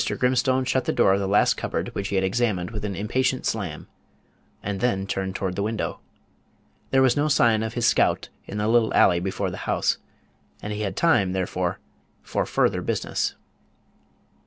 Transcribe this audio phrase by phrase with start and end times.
[0.17, 3.45] Grimstone shut the door of the last cupboard which he had examined with an impatient
[3.45, 3.87] slam,
[4.63, 5.99] and then turned toward the window.
[6.89, 9.99] There was no sign of his scout in the little alley before the house,
[10.59, 11.77] and he had time, therefore,
[12.23, 13.35] for further business.